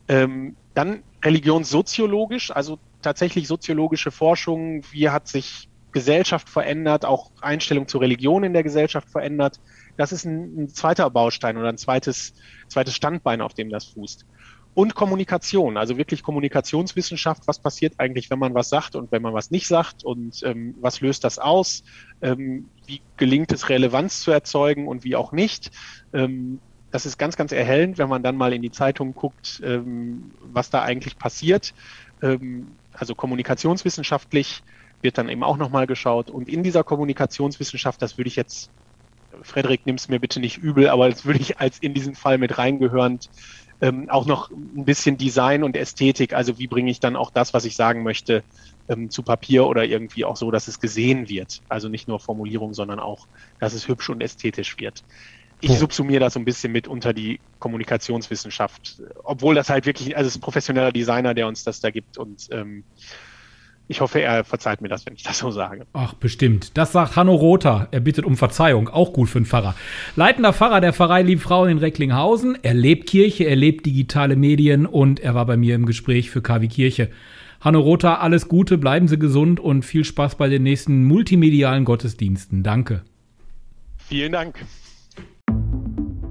Ähm, 0.09 0.57
dann 0.75 1.03
religionssoziologisch, 1.25 2.51
also 2.51 2.79
tatsächlich 3.01 3.49
soziologische 3.49 4.11
Forschung. 4.11 4.83
Wie 4.91 5.09
hat 5.09 5.29
sich 5.29 5.69
Gesellschaft 5.93 6.49
verändert, 6.49 7.05
auch 7.05 7.31
Einstellung 7.41 7.89
zur 7.89 8.03
Religion 8.03 8.45
in 8.45 8.53
der 8.53 8.63
Gesellschaft 8.63 9.09
verändert? 9.09 9.61
Das 10.01 10.13
ist 10.13 10.25
ein, 10.25 10.63
ein 10.63 10.69
zweiter 10.71 11.11
Baustein 11.11 11.59
oder 11.59 11.69
ein 11.69 11.77
zweites, 11.77 12.33
zweites 12.69 12.97
Standbein, 12.97 13.43
auf 13.43 13.53
dem 13.53 13.69
das 13.69 13.85
fußt. 13.85 14.25
Und 14.73 14.95
Kommunikation, 14.95 15.77
also 15.77 15.99
wirklich 15.99 16.23
Kommunikationswissenschaft. 16.23 17.43
Was 17.45 17.59
passiert 17.59 17.97
eigentlich, 17.99 18.31
wenn 18.31 18.39
man 18.39 18.55
was 18.55 18.71
sagt 18.71 18.97
und 18.97 19.13
wenn 19.13 19.21
man 19.21 19.35
was 19.35 19.51
nicht 19.51 19.69
sagt? 19.69 20.03
Und 20.03 20.43
ähm, 20.43 20.75
was 20.81 21.03
löst 21.03 21.23
das 21.25 21.39
aus? 21.39 21.83
Ähm, 22.23 22.71
wie 22.87 23.03
gelingt 23.19 23.53
es, 23.53 23.69
Relevanz 23.69 24.23
zu 24.23 24.31
erzeugen 24.31 24.89
und 24.89 25.05
wie 25.05 25.17
auch 25.17 25.33
nicht? 25.33 25.71
Ähm, 26.15 26.61
das 26.91 27.05
ist 27.05 27.19
ganz, 27.19 27.37
ganz 27.37 27.53
erhellend, 27.53 27.99
wenn 27.99 28.09
man 28.09 28.23
dann 28.23 28.39
mal 28.39 28.55
in 28.55 28.63
die 28.63 28.71
Zeitung 28.71 29.13
guckt, 29.13 29.61
ähm, 29.63 30.31
was 30.41 30.71
da 30.71 30.81
eigentlich 30.81 31.19
passiert. 31.19 31.75
Ähm, 32.23 32.69
also 32.95 33.15
kommunikationswissenschaftlich 33.15 34.63
wird 35.03 35.19
dann 35.19 35.29
eben 35.29 35.43
auch 35.43 35.59
nochmal 35.59 35.87
geschaut. 35.87 36.31
Und 36.31 36.49
in 36.49 36.63
dieser 36.63 36.85
Kommunikationswissenschaft, 36.85 38.01
das 38.01 38.17
würde 38.17 38.29
ich 38.29 38.37
jetzt 38.37 38.71
Frederik, 39.43 39.83
nimm 39.85 39.97
es 39.97 40.09
mir 40.09 40.21
bitte 40.21 40.41
nicht 40.41 40.59
übel, 40.59 40.89
aber 40.89 41.09
das 41.09 41.25
würde 41.25 41.41
ich 41.41 41.59
als 41.59 41.79
in 41.81 41.95
diesen 41.95 42.15
Fall 42.15 42.39
mit 42.39 42.59
reingehörend 42.59 43.29
ähm, 43.81 44.09
auch 44.11 44.27
noch 44.27 44.51
ein 44.51 44.85
bisschen 44.85 45.17
Design 45.17 45.63
und 45.63 45.77
Ästhetik, 45.77 46.35
also 46.35 46.59
wie 46.59 46.67
bringe 46.67 46.91
ich 46.91 47.01
dann 47.01 47.17
auch 47.17 47.31
das, 47.31 47.55
was 47.55 47.65
ich 47.65 47.77
sagen 47.77 48.03
möchte, 48.03 48.45
ähm, 48.89 49.11
zu 49.11 49.23
Papier 49.23 49.67
oder 49.67 49.85
irgendwie 49.85 50.25
auch 50.25 50.37
so, 50.37 50.51
dass 50.51 50.69
es 50.69 50.81
gesehen 50.81 51.29
wird. 51.29 51.61
Also 51.69 51.89
nicht 51.89 52.07
nur 52.07 52.21
Formulierung, 52.21 52.75
sondern 52.75 53.01
auch, 53.01 53.27
dass 53.59 53.73
es 53.73 53.89
hübsch 53.89 54.11
und 54.11 54.23
ästhetisch 54.23 54.79
wird. 54.79 55.01
Ich 55.63 55.79
subsumiere 55.79 56.21
das 56.21 56.35
so 56.35 56.41
ein 56.41 56.47
bisschen 56.47 56.73
mit 56.73 56.89
unter 56.89 57.13
die 57.13 57.43
Kommunikationswissenschaft, 57.59 59.03
obwohl 59.25 59.55
das 59.55 59.69
halt 59.69 59.85
wirklich, 59.85 60.17
also 60.17 60.27
es 60.27 60.35
ist 60.35 60.39
ein 60.39 60.43
professioneller 60.43 60.91
Designer, 60.91 61.35
der 61.35 61.47
uns 61.47 61.65
das 61.65 61.81
da 61.81 61.91
gibt 61.91 62.17
und 62.17 62.47
ähm, 62.51 62.85
ich 63.91 64.01
hoffe, 64.01 64.23
er 64.23 64.45
verzeiht 64.45 64.81
mir 64.83 64.89
das, 64.89 65.05
wenn 65.05 65.15
ich 65.15 65.25
das 65.25 65.39
so 65.39 65.51
sage. 65.51 65.85
Ach, 65.95 66.15
bestimmt. 66.15 66.79
Das 66.79 66.93
sagt 66.93 67.17
Hanno 67.17 67.35
Rother. 67.35 67.89
Er 67.91 67.99
bittet 67.99 68.25
um 68.25 68.37
Verzeihung. 68.37 68.89
Auch 68.89 69.13
gut 69.13 69.29
für 69.29 69.39
einen 69.39 69.47
Pfarrer. 69.47 69.75
Leitender 70.15 70.53
Pfarrer 70.53 70.81
der 70.81 70.93
Pfarrei 70.93 71.23
Liebfrauen 71.23 71.69
in 71.71 71.79
Recklinghausen. 71.79 72.57
Er 72.63 72.75
lebt 72.75 73.09
Kirche, 73.09 73.45
er 73.45 73.57
lebt 73.57 73.87
digitale 73.87 74.37
Medien 74.37 74.87
und 74.87 75.19
er 75.19 75.35
war 75.35 75.45
bei 75.45 75.57
mir 75.57 75.75
im 75.75 75.87
Gespräch 75.87 76.31
für 76.31 76.41
KW 76.41 76.69
Kirche. 76.69 77.11
Hanno 77.61 77.81
Rother, 77.81 78.21
alles 78.21 78.47
Gute, 78.47 78.79
bleiben 78.79 79.09
Sie 79.09 79.19
gesund 79.19 79.59
und 79.59 79.85
viel 79.85 80.05
Spaß 80.05 80.37
bei 80.37 80.49
den 80.49 80.63
nächsten 80.63 81.05
multimedialen 81.05 81.85
Gottesdiensten. 81.85 82.63
Danke. 82.63 83.03
Vielen 83.99 84.31
Dank. 84.31 84.55